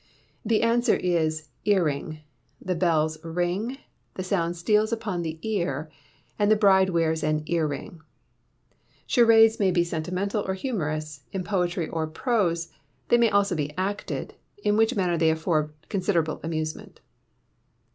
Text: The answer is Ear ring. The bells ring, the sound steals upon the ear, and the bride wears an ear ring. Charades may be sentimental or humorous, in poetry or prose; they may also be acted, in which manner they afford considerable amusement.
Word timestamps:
The 0.43 0.63
answer 0.63 0.95
is 0.95 1.49
Ear 1.63 1.83
ring. 1.83 2.19
The 2.59 2.73
bells 2.73 3.19
ring, 3.23 3.77
the 4.15 4.23
sound 4.23 4.55
steals 4.57 4.91
upon 4.91 5.21
the 5.21 5.37
ear, 5.43 5.91
and 6.39 6.49
the 6.49 6.55
bride 6.55 6.89
wears 6.89 7.21
an 7.21 7.43
ear 7.45 7.67
ring. 7.67 8.01
Charades 9.05 9.59
may 9.59 9.69
be 9.69 9.83
sentimental 9.83 10.43
or 10.47 10.55
humorous, 10.55 11.21
in 11.31 11.43
poetry 11.43 11.87
or 11.87 12.07
prose; 12.07 12.69
they 13.09 13.19
may 13.19 13.29
also 13.29 13.53
be 13.53 13.77
acted, 13.77 14.33
in 14.63 14.75
which 14.75 14.95
manner 14.95 15.19
they 15.19 15.29
afford 15.29 15.71
considerable 15.87 16.39
amusement. 16.41 16.99